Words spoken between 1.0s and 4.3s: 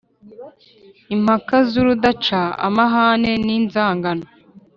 impaka z’urudaca, amahane n’inzangano